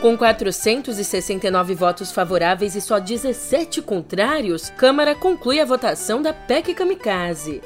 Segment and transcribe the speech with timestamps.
[0.00, 7.60] Com 469 votos favoráveis e só 17 contrários, Câmara conclui a votação da PEC Kamikaze.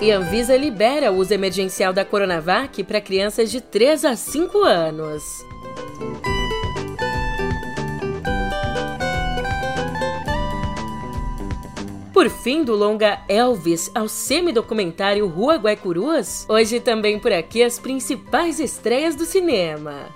[0.00, 5.22] E Anvisa libera o uso emergencial da Coronavac para crianças de 3 a 5 anos.
[12.20, 18.60] Por fim do longa Elvis ao semi-documentário Rua Guaicurus, hoje também por aqui as principais
[18.60, 20.10] estreias do cinema.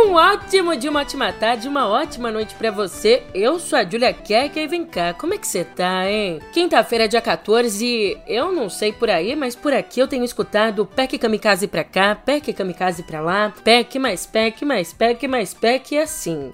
[0.00, 3.24] Um ótimo dia, uma ótima tarde, uma ótima noite para você.
[3.34, 6.40] Eu sou a Julia Kerker e vem cá, como é que você tá, hein?
[6.52, 11.18] Quinta-feira, dia 14, eu não sei por aí, mas por aqui eu tenho escutado PEC
[11.18, 15.98] Kamikaze pra cá, PEC Kamikaze pra lá, PEC mais PEC mais PEC mais PEC e
[15.98, 16.52] assim.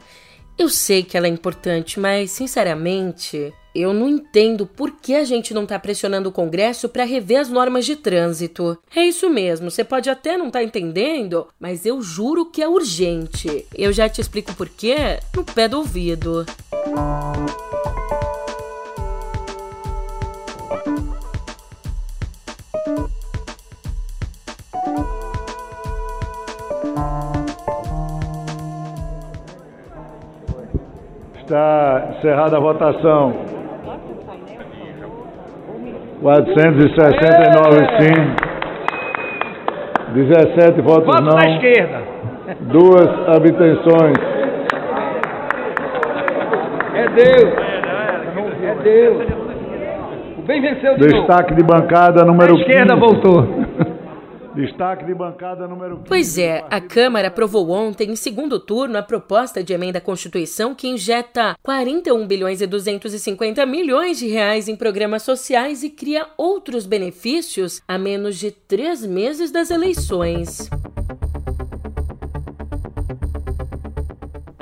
[0.57, 5.53] Eu sei que ela é importante, mas sinceramente, eu não entendo por que a gente
[5.53, 8.79] não está pressionando o Congresso para rever as normas de trânsito.
[8.95, 12.69] É isso mesmo, você pode até não estar tá entendendo, mas eu juro que é
[12.69, 13.67] urgente.
[13.75, 16.47] Eu já te explico por quê no pé do ouvido.
[31.41, 33.44] Está encerrada a votação.
[36.25, 38.15] 469 sim.
[40.15, 41.37] 17 votos Voto não.
[41.37, 41.99] da esquerda.
[42.61, 44.17] Duas abstenções.
[46.95, 47.53] É Deus.
[48.63, 49.23] É Deus.
[50.39, 51.57] O bem venceu de Destaque novo.
[51.57, 53.01] de bancada número A esquerda 15.
[53.01, 53.43] voltou.
[54.55, 56.09] Destaque de bancada número 15.
[56.09, 60.75] Pois é, a Câmara aprovou ontem, em segundo turno, a proposta de emenda à Constituição
[60.75, 66.87] que injeta 41 bilhões e 250 milhões de reais em programas sociais e cria outros
[66.87, 70.71] benefícios a menos de três meses das eleições.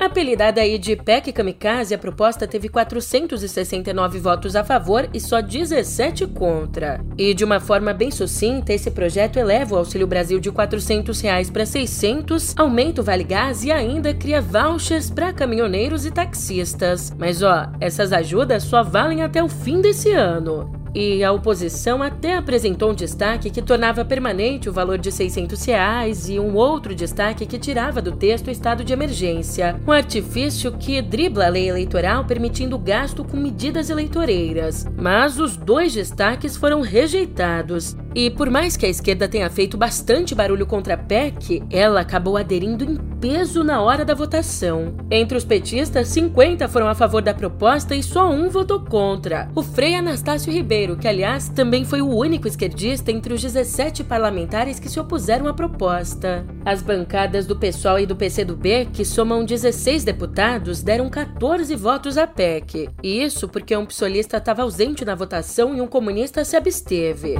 [0.03, 6.27] Apelidada aí de PEC Kamikaze, a proposta teve 469 votos a favor e só 17
[6.27, 6.99] contra.
[7.17, 11.49] E de uma forma bem sucinta, esse projeto eleva o Auxílio Brasil de 400 reais
[11.49, 17.13] para 600, aumenta o Vale Gás e ainda cria vouchers para caminhoneiros e taxistas.
[17.17, 20.82] Mas ó, essas ajudas só valem até o fim desse ano.
[20.95, 26.29] E a oposição até apresentou um destaque que tornava permanente o valor de 600 reais
[26.29, 31.01] e um outro destaque que tirava do texto o estado de emergência, um artifício que
[31.01, 34.85] dribla a lei eleitoral permitindo gasto com medidas eleitoreiras.
[34.95, 37.95] Mas os dois destaques foram rejeitados.
[38.15, 42.37] E por mais que a esquerda tenha feito bastante barulho contra a PEC, ela acabou
[42.37, 44.93] aderindo em peso na hora da votação.
[45.09, 49.49] Entre os petistas, 50 foram a favor da proposta e só um votou contra.
[49.55, 54.79] O Frei Anastácio Ribeiro, que aliás também foi o único esquerdista entre os 17 parlamentares
[54.79, 56.45] que se opuseram à proposta.
[56.63, 62.27] As bancadas do PSOL e do PCdoB, que somam 16 deputados, deram 14 votos à
[62.27, 62.89] PEC.
[63.01, 67.35] E isso porque um psolista estava ausente na votação e um comunista se absteve.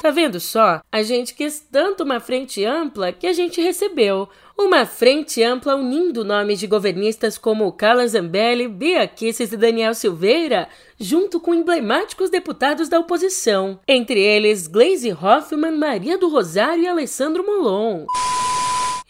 [0.00, 0.80] Tá vendo só?
[0.90, 4.30] A gente quis tanto uma frente ampla que a gente recebeu.
[4.56, 10.68] Uma frente ampla unindo nomes de governistas como Carla Zambelli, Bia Kicis e Daniel Silveira,
[10.98, 13.78] junto com emblemáticos deputados da oposição.
[13.86, 18.06] Entre eles, Glaze Hoffmann, Maria do Rosário e Alessandro Molon.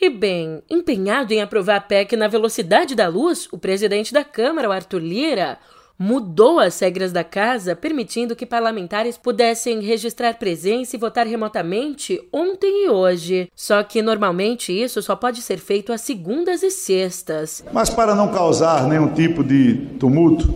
[0.00, 4.74] E bem, empenhado em aprovar a PEC na velocidade da luz, o presidente da Câmara,
[4.74, 5.56] Arthur Lira,
[6.00, 12.86] mudou as regras da casa, permitindo que parlamentares pudessem registrar presença e votar remotamente ontem
[12.86, 13.50] e hoje.
[13.54, 17.62] Só que normalmente isso só pode ser feito às segundas e sextas.
[17.70, 20.48] Mas para não causar nenhum tipo de tumulto,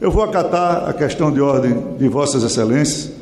[0.00, 3.12] eu vou acatar a questão de ordem de Vossas Excelências.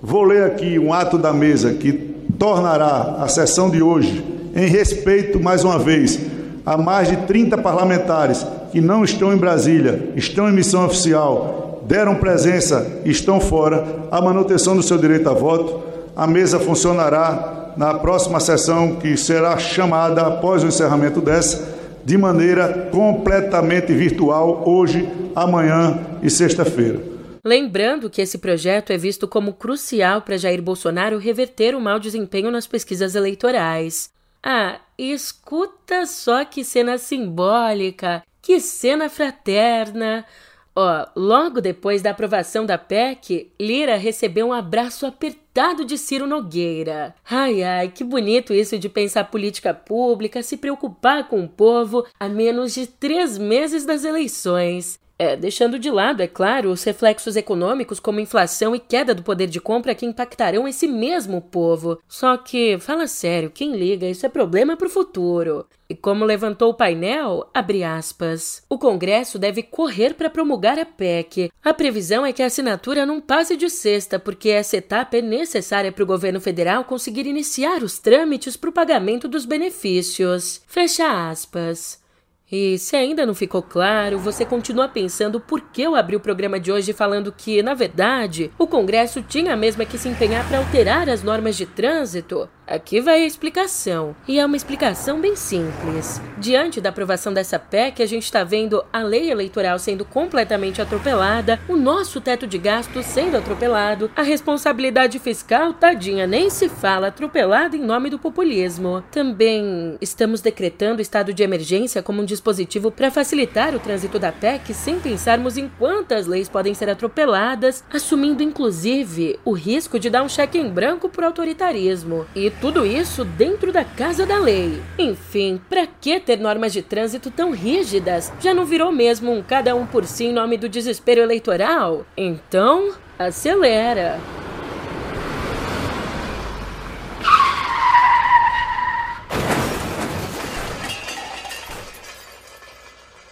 [0.00, 1.92] Vou ler aqui um ato da mesa que
[2.38, 4.24] tornará a sessão de hoje,
[4.54, 6.18] em respeito, mais uma vez,
[6.66, 12.16] a mais de 30 parlamentares que não estão em Brasília, estão em missão oficial, deram
[12.16, 15.84] presença e estão fora, a manutenção do seu direito a voto.
[16.16, 22.88] A mesa funcionará na próxima sessão, que será chamada após o encerramento dessa, de maneira
[22.90, 27.00] completamente virtual, hoje, amanhã e sexta-feira.
[27.44, 32.50] Lembrando que esse projeto é visto como crucial para Jair Bolsonaro reverter o mau desempenho
[32.50, 34.15] nas pesquisas eleitorais.
[34.48, 40.24] Ah, escuta só que cena simbólica, que cena fraterna.
[40.72, 47.12] Ó, logo depois da aprovação da PEC, Lira recebeu um abraço apertado de Ciro Nogueira.
[47.28, 52.28] Ai, ai, que bonito isso de pensar política pública, se preocupar com o povo a
[52.28, 54.96] menos de três meses das eleições.
[55.18, 59.46] É, deixando de lado, é claro, os reflexos econômicos como inflação e queda do poder
[59.46, 61.98] de compra que impactarão esse mesmo povo.
[62.06, 65.66] Só que, fala sério, quem liga, isso é problema para o futuro.
[65.88, 71.50] E como levantou o painel, abre aspas, o Congresso deve correr para promulgar a PEC.
[71.64, 75.92] A previsão é que a assinatura não passe de sexta, porque essa etapa é necessária
[75.92, 80.60] para o governo federal conseguir iniciar os trâmites para o pagamento dos benefícios.
[80.66, 82.04] Fecha aspas.
[82.50, 86.60] E se ainda não ficou claro, você continua pensando por que eu abri o programa
[86.60, 91.08] de hoje falando que, na verdade, o Congresso tinha mesmo que se empenhar para alterar
[91.08, 92.48] as normas de trânsito?
[92.66, 96.20] Aqui vai a explicação, e é uma explicação bem simples.
[96.36, 101.60] Diante da aprovação dessa PEC, a gente está vendo a lei eleitoral sendo completamente atropelada,
[101.68, 107.76] o nosso teto de gastos sendo atropelado, a responsabilidade fiscal, tadinha, nem se fala, atropelada
[107.76, 109.04] em nome do populismo.
[109.12, 114.74] Também estamos decretando estado de emergência como um dispositivo para facilitar o trânsito da PEC
[114.74, 120.28] sem pensarmos em quantas leis podem ser atropeladas, assumindo inclusive o risco de dar um
[120.28, 122.26] cheque em branco por autoritarismo.
[122.34, 124.82] E tudo isso dentro da casa da lei.
[124.98, 128.32] Enfim, para que ter normas de trânsito tão rígidas?
[128.40, 132.04] Já não virou mesmo um cada um por si em nome do desespero eleitoral?
[132.16, 134.18] Então, acelera!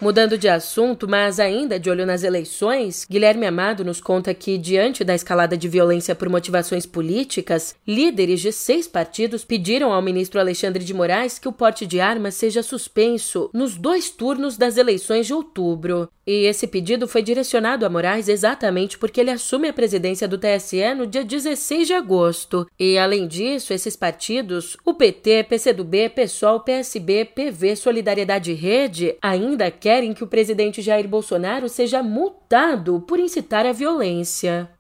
[0.05, 5.03] Mudando de assunto, mas ainda de olho nas eleições, Guilherme Amado nos conta que, diante
[5.03, 10.85] da escalada de violência por motivações políticas, líderes de seis partidos pediram ao ministro Alexandre
[10.85, 15.33] de Moraes que o porte de armas seja suspenso nos dois turnos das eleições de
[15.33, 16.11] outubro.
[16.27, 20.95] E esse pedido foi direcionado a Moraes exatamente porque ele assume a presidência do TSE
[20.95, 22.67] no dia 16 de agosto.
[22.79, 29.71] E, além disso, esses partidos, o PT, PCdoB, PSOL, PSB, PV, Solidariedade e Rede, ainda
[29.71, 34.71] querem que o presidente Jair Bolsonaro seja multado por incitar a violência.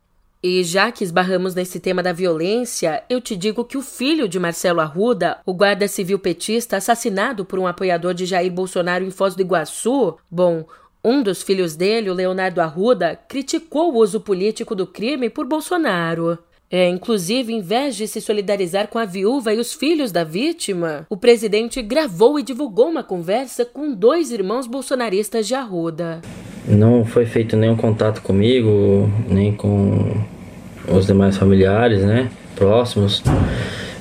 [0.46, 4.38] E já que esbarramos nesse tema da violência, eu te digo que o filho de
[4.38, 9.34] Marcelo Arruda, o guarda civil petista assassinado por um apoiador de Jair Bolsonaro em Foz
[9.34, 10.66] do Iguaçu, bom,
[11.04, 16.38] um dos filhos dele, o Leonardo Arruda, criticou o uso político do crime por Bolsonaro.
[16.70, 21.06] É, inclusive, em vez de se solidarizar com a viúva e os filhos da vítima,
[21.10, 26.22] o presidente gravou e divulgou uma conversa com dois irmãos bolsonaristas de Arruda.
[26.66, 30.16] Não foi feito nenhum contato comigo, nem com
[30.88, 33.22] os demais familiares, né, próximos.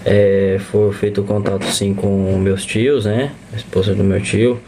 [0.06, 4.60] É, foi feito contato sim com meus tios, né, a esposa do meu tio.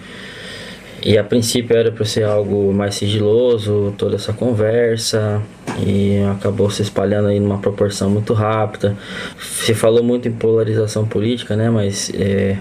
[1.06, 5.40] E a princípio era para ser algo mais sigiloso, toda essa conversa,
[5.86, 8.98] e acabou se espalhando aí numa proporção muito rápida.
[9.40, 11.70] Se falou muito em polarização política, né?
[11.70, 12.58] Mas é,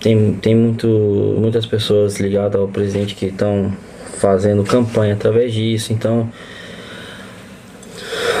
[0.00, 0.88] tem, tem muito,
[1.38, 3.72] muitas pessoas ligadas ao presidente que estão
[4.18, 6.28] fazendo campanha através disso, então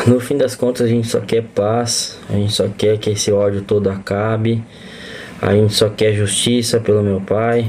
[0.04, 3.30] no fim das contas a gente só quer paz, a gente só quer que esse
[3.30, 4.62] ódio todo acabe,
[5.40, 7.66] a gente só quer justiça pelo meu pai,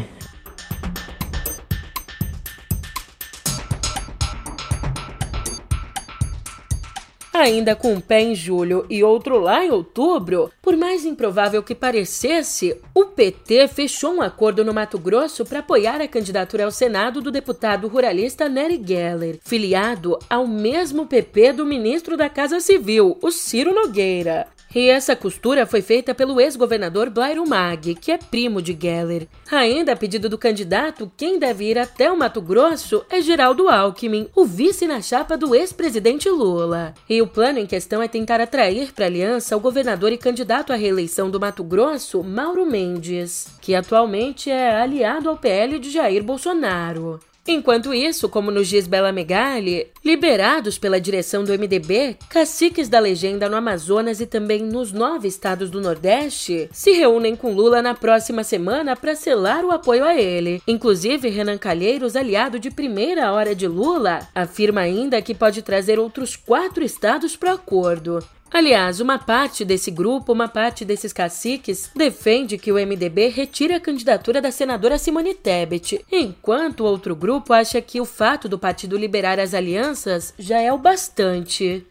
[7.43, 11.75] ainda com um pé em julho e outro lá em outubro, por mais improvável que
[11.75, 17.21] parecesse, o PT fechou um acordo no Mato Grosso para apoiar a candidatura ao Senado
[17.21, 23.29] do deputado ruralista Nery Geller, filiado ao mesmo PP do ministro da Casa Civil, o
[23.29, 24.52] Ciro Nogueira.
[24.75, 29.27] E essa costura foi feita pelo ex-governador Blairo Mag, que é primo de Geller.
[29.51, 34.27] Ainda a pedido do candidato, quem deve ir até o Mato Grosso é Geraldo Alckmin,
[34.35, 36.95] o vice na chapa do ex-presidente Lula.
[37.07, 40.73] E o plano em questão é tentar atrair para a aliança o governador e candidato
[40.73, 46.23] à reeleição do Mato Grosso, Mauro Mendes, que atualmente é aliado ao PL de Jair
[46.23, 47.19] Bolsonaro.
[47.45, 53.49] Enquanto isso, como nos diz Bela Megali, liberados pela direção do MDB, caciques da legenda
[53.49, 58.45] no Amazonas e também nos nove estados do Nordeste se reúnem com Lula na próxima
[58.45, 60.61] semana para selar o apoio a ele.
[60.65, 66.37] Inclusive, Renan Calheiros, aliado de primeira hora de Lula, afirma ainda que pode trazer outros
[66.37, 68.19] quatro estados para acordo.
[68.53, 73.79] Aliás, uma parte desse grupo, uma parte desses caciques, defende que o MDB retire a
[73.79, 79.39] candidatura da senadora Simone Tebet, enquanto outro grupo acha que o fato do partido liberar
[79.39, 81.83] as alianças já é o bastante.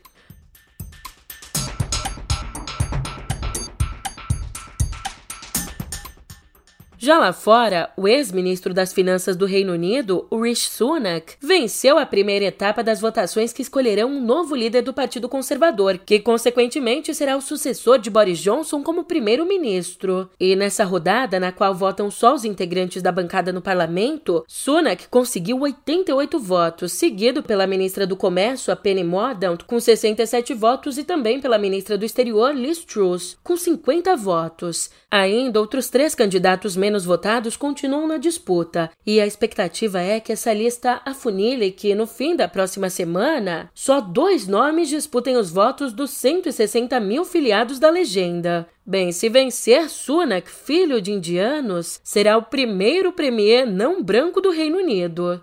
[7.05, 12.45] Já lá fora, o ex-ministro das Finanças do Reino Unido, Rishi Sunak, venceu a primeira
[12.45, 17.41] etapa das votações que escolherão um novo líder do Partido Conservador, que consequentemente será o
[17.41, 20.31] sucessor de Boris Johnson como primeiro-ministro.
[20.39, 25.59] E nessa rodada, na qual votam só os integrantes da bancada no parlamento, Sunak conseguiu
[25.59, 31.41] 88 votos, seguido pela ministra do Comércio, a Penny Mordaunt, com 67 votos, e também
[31.41, 34.89] pela ministra do Exterior, Liz Truss, com 50 votos.
[35.11, 40.53] Ainda outros três candidatos menos votados continuam na disputa, e a expectativa é que essa
[40.53, 46.11] lista afunile que, no fim da próxima semana, só dois nomes disputem os votos dos
[46.11, 48.69] 160 mil filiados da legenda.
[48.85, 54.79] Bem, se vencer Sunak, filho de indianos, será o primeiro premier não branco do Reino
[54.79, 55.41] Unido.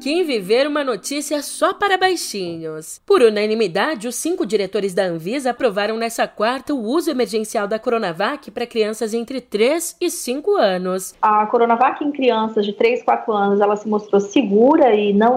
[0.00, 3.00] Quem viver uma notícia só para baixinhos.
[3.04, 8.50] Por unanimidade, os cinco diretores da Anvisa aprovaram nessa quarta o uso emergencial da Coronavac
[8.50, 11.14] para crianças entre 3 e 5 anos.
[11.20, 15.34] A Coronavac em crianças de 3 e 4 anos, ela se mostrou segura e não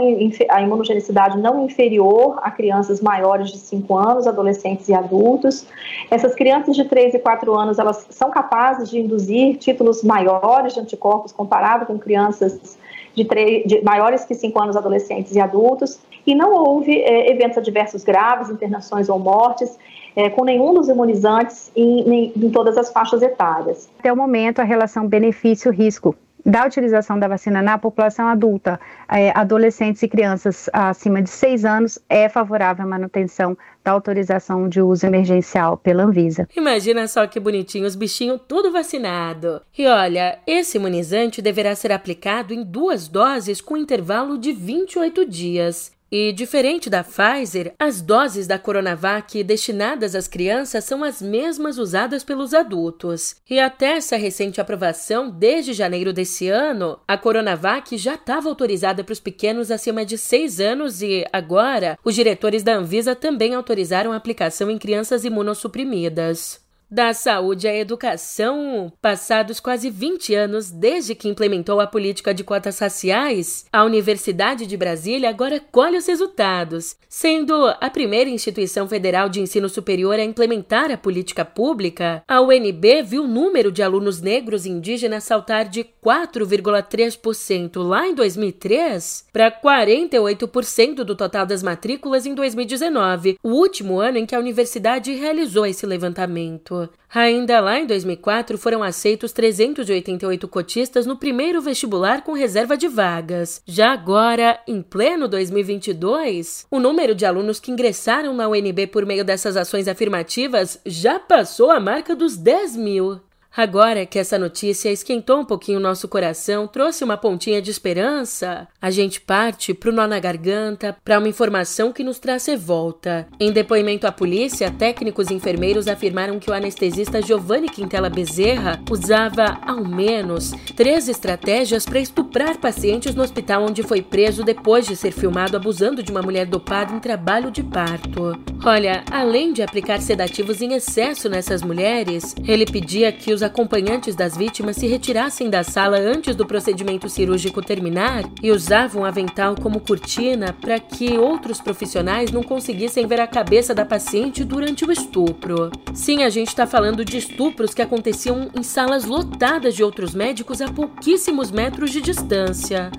[0.50, 5.66] a imunogenicidade não inferior a crianças maiores de 5 anos, adolescentes e adultos.
[6.10, 10.80] Essas crianças de 3 e 4 anos, elas são capazes de induzir títulos maiores de
[10.80, 12.80] anticorpos comparado com crianças
[13.16, 13.24] de,
[13.66, 18.50] de maiores que 5 anos, adolescentes e adultos, e não houve é, eventos adversos graves,
[18.50, 19.78] internações ou mortes,
[20.16, 23.90] é, com nenhum dos imunizantes em, em, em todas as faixas etárias.
[24.00, 26.16] Até o momento, a relação benefício-risco
[26.46, 28.80] da utilização da vacina na população adulta,
[29.10, 34.82] é, adolescentes e crianças acima de 6 anos, é favorável à manutenção da autorização de
[34.82, 36.48] uso emergencial pela Anvisa.
[36.56, 39.62] Imagina só que bonitinho, os bichinhos tudo vacinado.
[39.78, 45.92] E olha, esse imunizante deverá ser aplicado em duas doses com intervalo de 28 dias.
[46.12, 52.22] E diferente da Pfizer, as doses da Coronavac destinadas às crianças são as mesmas usadas
[52.22, 53.38] pelos adultos.
[53.50, 59.14] E até essa recente aprovação, desde janeiro desse ano, a Coronavac já estava autorizada para
[59.14, 64.18] os pequenos acima de 6 anos e, agora, os diretores da Anvisa também autorizaram a
[64.18, 66.60] aplicação em crianças imunossuprimidas.
[66.94, 72.80] Da saúde à educação, passados quase 20 anos desde que implementou a política de cotas
[72.80, 79.40] raciais, a Universidade de Brasília agora colhe os resultados, sendo a primeira instituição federal de
[79.40, 82.26] ensino superior a implementar a política pública.
[82.28, 89.28] A UNB viu o número de alunos negros indígenas saltar de 4,3% lá em 2003
[89.32, 95.14] para 48% do total das matrículas em 2019, o último ano em que a universidade
[95.14, 96.81] realizou esse levantamento.
[97.14, 103.62] Ainda lá em 2004, foram aceitos 388 cotistas no primeiro vestibular com reserva de vagas.
[103.66, 109.26] Já agora, em pleno 2022, o número de alunos que ingressaram na UNB por meio
[109.26, 113.20] dessas ações afirmativas já passou a marca dos 10 mil.
[113.56, 118.66] Agora que essa notícia esquentou um pouquinho o nosso coração, trouxe uma pontinha de esperança,
[118.82, 123.28] a gente parte pro nó na garganta para uma informação que nos traz revolta.
[123.38, 129.60] Em depoimento à polícia, técnicos e enfermeiros afirmaram que o anestesista Giovanni Quintela Bezerra usava,
[129.68, 135.12] ao menos, três estratégias para estuprar pacientes no hospital onde foi preso depois de ser
[135.12, 138.40] filmado abusando de uma mulher dopada em trabalho de parto.
[138.64, 144.16] Olha, além de aplicar sedativos em excesso nessas mulheres, ele pedia que os os acompanhantes
[144.16, 149.56] das vítimas se retirassem da sala antes do procedimento cirúrgico terminar e usavam um avental
[149.56, 154.92] como cortina para que outros profissionais não conseguissem ver a cabeça da paciente durante o
[154.92, 155.72] estupro.
[155.92, 160.62] Sim, a gente está falando de estupros que aconteciam em salas lotadas de outros médicos
[160.62, 162.92] a pouquíssimos metros de distância.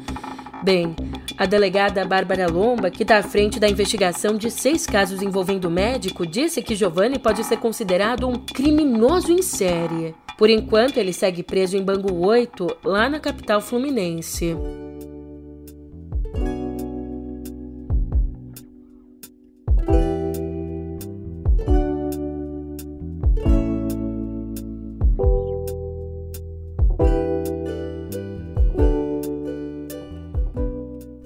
[0.64, 0.96] Bem,
[1.38, 5.70] a delegada Bárbara Lomba, que está à frente da investigação de seis casos envolvendo o
[5.70, 10.14] médico, disse que Giovanni pode ser considerado um criminoso em série.
[10.36, 14.56] Por enquanto, ele segue preso em Bangu 8, lá na capital fluminense.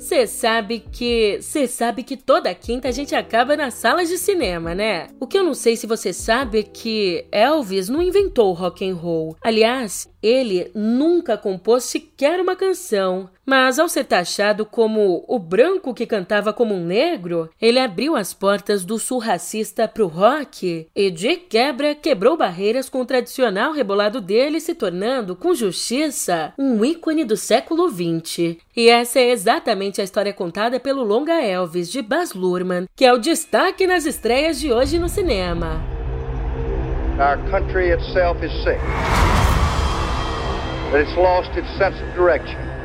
[0.07, 1.39] Você sabe que.
[1.41, 5.09] Você sabe que toda quinta a gente acaba nas salas de cinema, né?
[5.19, 8.89] O que eu não sei se você sabe é que Elvis não inventou o rock
[8.89, 9.35] and roll.
[9.43, 16.05] Aliás, ele nunca compôs sequer uma canção, Mas ao ser taxado como o branco que
[16.05, 21.11] cantava como um negro, ele abriu as portas do sul racista para o rock e,
[21.12, 27.25] de quebra, quebrou barreiras com o tradicional rebolado dele, se tornando, com justiça, um ícone
[27.25, 28.57] do século XX.
[28.76, 33.12] E essa é exatamente a história contada pelo longa Elvis, de Baz Luhrmann, que é
[33.12, 35.81] o destaque nas estreias de hoje no cinema.
[37.21, 38.81] Our country itself is sick.
[40.91, 42.75] That it's lost its sense of direction.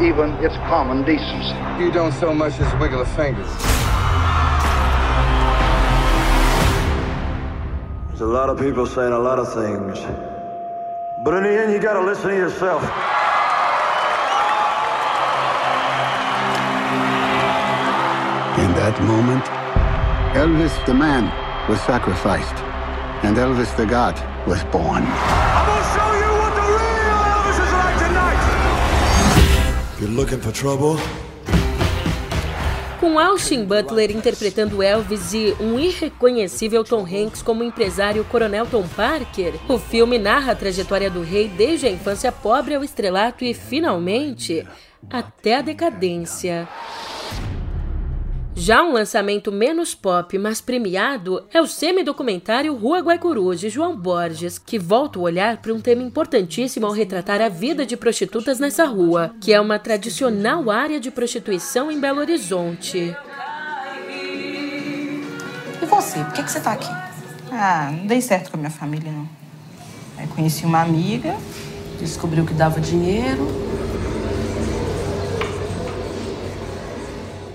[0.00, 1.54] Even its common decency.
[1.78, 3.44] You don't so much as wiggle a finger.
[8.08, 9.98] There's a lot of people saying a lot of things.
[11.24, 12.82] But in the end, you gotta listen to yourself.
[18.58, 19.44] In that moment,
[20.34, 21.24] Elvis the man
[21.68, 22.54] was sacrificed,
[23.24, 24.14] and Elvis the God
[24.46, 25.73] was born.
[33.00, 39.54] Com Austin Butler interpretando Elvis e um irreconhecível Tom Hanks como empresário Coronel Tom Parker,
[39.68, 44.66] o filme narra a trajetória do rei desde a infância pobre ao estrelato e, finalmente,
[45.10, 46.68] até a decadência.
[48.56, 54.58] Já um lançamento menos pop, mas premiado, é o semi-documentário Rua Guaicuru, de João Borges,
[54.58, 58.84] que volta o olhar para um tema importantíssimo ao retratar a vida de prostitutas nessa
[58.84, 63.14] rua, que é uma tradicional área de prostituição em Belo Horizonte.
[65.82, 66.22] E você?
[66.22, 66.90] Por que, que você tá aqui?
[67.50, 69.28] Ah, não dei certo com a minha família, não.
[70.16, 71.36] Aí conheci uma amiga.
[71.98, 73.46] Descobriu que dava dinheiro.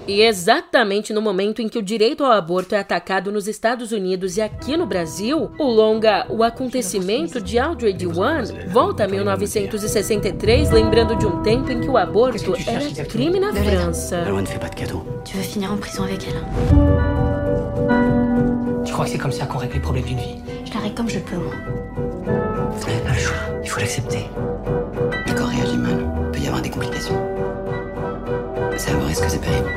[0.09, 4.37] E exatamente no momento em que o direito ao aborto é atacado nos Estados Unidos
[4.37, 11.15] e aqui no Brasil, o longa O Acontecimento de Audrey One volta a 1963, lembrando
[11.15, 14.23] de um tempo em que o aborto era crime na França.
[15.25, 16.43] Tu veux finir en prison avec elle
[18.83, 20.95] Tu crois que c'est comme ça qu'on règle les problèmes d'une vie Je la règle
[20.95, 21.53] comme je peux, moi.
[22.81, 24.25] Pas le choix, il faut l'accepter.
[25.27, 27.28] Le corps réagit mal, il peut y avoir des complications.
[28.79, 29.73] C'est pénible.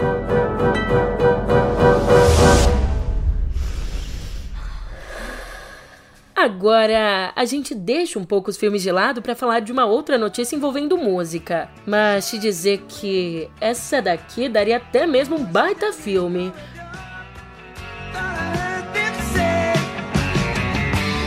[6.37, 10.17] Agora, a gente deixa um pouco os filmes de lado para falar de uma outra
[10.17, 11.69] notícia envolvendo música.
[11.85, 16.53] Mas te dizer que essa daqui daria até mesmo um baita filme.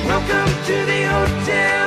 [0.08, 1.85] Welcome to the Hotel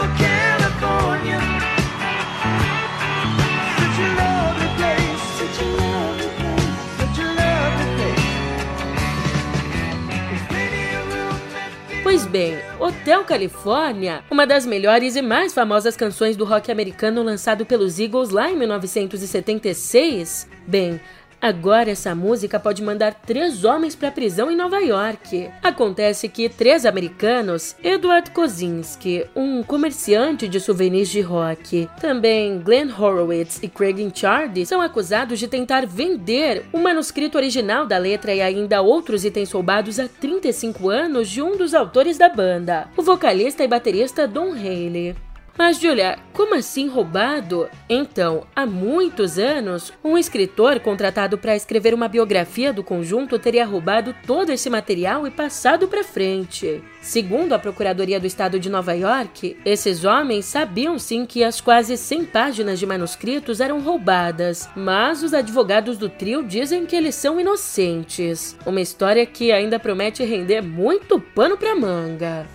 [12.18, 17.64] Pois bem, Hotel Califórnia, uma das melhores e mais famosas canções do rock americano lançado
[17.64, 21.00] pelos Eagles lá em 1976, bem,
[21.40, 25.48] Agora essa música pode mandar três homens para a prisão em Nova York.
[25.62, 33.60] Acontece que três americanos, Edward Kozinski, um comerciante de souvenirs de rock, também Glenn Horowitz
[33.62, 38.82] e Craig Chardy, são acusados de tentar vender o manuscrito original da letra e ainda
[38.82, 43.68] outros itens roubados há 35 anos de um dos autores da banda, o vocalista e
[43.68, 45.27] baterista Don Haley.
[45.58, 47.68] Mas, Julia, como assim roubado?
[47.90, 54.14] Então, há muitos anos, um escritor contratado para escrever uma biografia do conjunto teria roubado
[54.24, 56.80] todo esse material e passado para frente.
[57.02, 61.96] Segundo a Procuradoria do Estado de Nova York, esses homens sabiam sim que as quase
[61.96, 67.40] 100 páginas de manuscritos eram roubadas, mas os advogados do trio dizem que eles são
[67.40, 68.56] inocentes.
[68.64, 72.46] Uma história que ainda promete render muito pano para manga.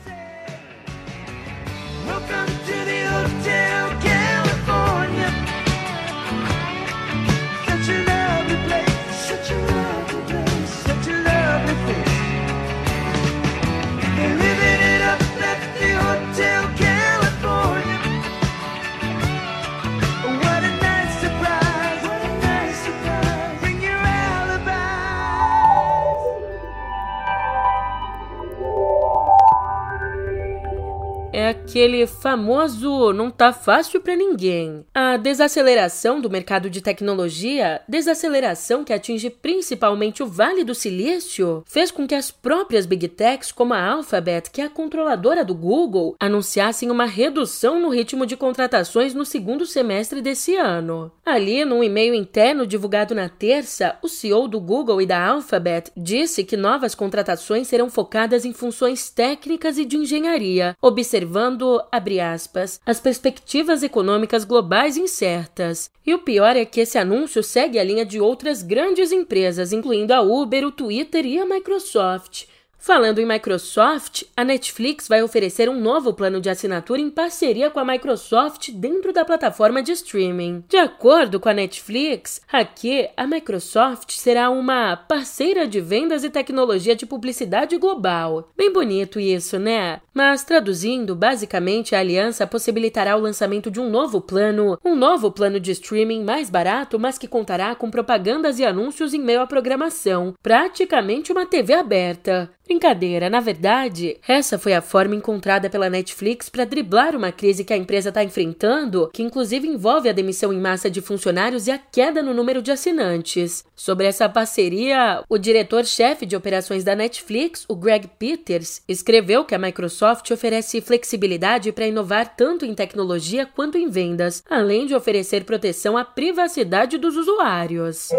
[31.43, 34.85] É aquele famoso não tá fácil para ninguém.
[34.93, 41.91] A desaceleração do mercado de tecnologia, desaceleração que atinge principalmente o Vale do Silício, fez
[41.91, 46.15] com que as próprias Big Techs, como a Alphabet, que é a controladora do Google,
[46.17, 51.11] anunciassem uma redução no ritmo de contratações no segundo semestre desse ano.
[51.25, 56.45] Ali, num e-mail interno divulgado na terça, o CEO do Google e da Alphabet disse
[56.45, 62.79] que novas contratações serão focadas em funções técnicas e de engenharia, observando deixando, abre aspas,
[62.85, 65.89] as perspectivas econômicas globais incertas.
[66.05, 70.13] E o pior é que esse anúncio segue a linha de outras grandes empresas, incluindo
[70.13, 72.45] a Uber, o Twitter e a Microsoft.
[72.85, 77.79] Falando em Microsoft, a Netflix vai oferecer um novo plano de assinatura em parceria com
[77.79, 80.65] a Microsoft dentro da plataforma de streaming.
[80.67, 86.93] De acordo com a Netflix, aqui a Microsoft será uma parceira de vendas e tecnologia
[86.93, 88.49] de publicidade global.
[88.57, 90.01] Bem bonito isso, né?
[90.13, 95.57] Mas traduzindo, basicamente a aliança possibilitará o lançamento de um novo plano, um novo plano
[95.57, 100.35] de streaming mais barato, mas que contará com propagandas e anúncios em meio à programação,
[100.43, 102.51] praticamente uma TV aberta.
[102.65, 107.73] Brincadeira, na verdade, essa foi a forma encontrada pela Netflix para driblar uma crise que
[107.73, 111.77] a empresa está enfrentando, que inclusive envolve a demissão em massa de funcionários e a
[111.77, 113.65] queda no número de assinantes.
[113.75, 119.59] Sobre essa parceria, o diretor-chefe de operações da Netflix, o Greg Peters, escreveu que a
[119.59, 125.97] Microsoft oferece flexibilidade para inovar tanto em tecnologia quanto em vendas, além de oferecer proteção
[125.97, 128.09] à privacidade dos usuários.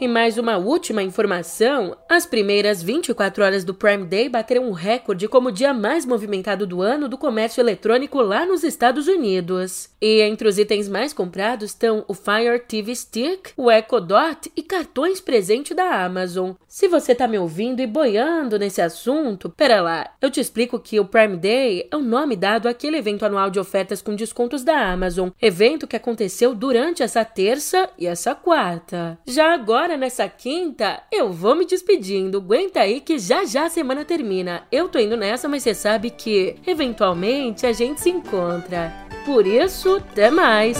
[0.00, 5.26] E mais uma última informação: as primeiras 24 horas do Prime Day bateram um recorde
[5.26, 9.90] como o dia mais movimentado do ano do comércio eletrônico lá nos Estados Unidos.
[10.00, 14.62] E entre os itens mais comprados estão o Fire TV Stick, o Echo Dot e
[14.62, 16.52] cartões presente da Amazon.
[16.68, 21.00] Se você tá me ouvindo e boiando nesse assunto, pera lá, eu te explico que
[21.00, 24.92] o Prime Day é o nome dado àquele evento anual de ofertas com descontos da
[24.92, 29.18] Amazon, evento que aconteceu durante essa terça e essa quarta.
[29.26, 32.36] Já agora agora nessa quinta, eu vou me despedindo.
[32.36, 34.64] Aguenta aí que já já a semana termina.
[34.70, 38.92] Eu tô indo nessa, mas você sabe que eventualmente a gente se encontra.
[39.24, 40.78] Por isso, até mais!